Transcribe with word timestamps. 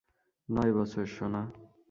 নয় 0.49 0.73
বছর, 0.73 1.05
সোনা। 1.15 1.41